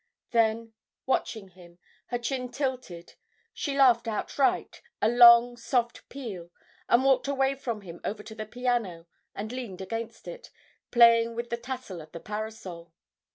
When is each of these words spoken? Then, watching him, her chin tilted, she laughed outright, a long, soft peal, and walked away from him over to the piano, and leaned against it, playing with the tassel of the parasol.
Then, 0.31 0.73
watching 1.05 1.49
him, 1.49 1.77
her 2.07 2.17
chin 2.17 2.49
tilted, 2.51 3.13
she 3.53 3.77
laughed 3.77 4.07
outright, 4.07 4.81
a 4.99 5.07
long, 5.07 5.57
soft 5.57 6.09
peal, 6.09 6.49
and 6.89 7.03
walked 7.03 7.27
away 7.27 7.53
from 7.53 7.81
him 7.81 8.01
over 8.03 8.23
to 8.23 8.33
the 8.33 8.47
piano, 8.47 9.05
and 9.35 9.51
leaned 9.51 9.79
against 9.79 10.27
it, 10.27 10.49
playing 10.89 11.35
with 11.35 11.51
the 11.51 11.55
tassel 11.57 12.01
of 12.01 12.13
the 12.13 12.19
parasol. 12.19 12.91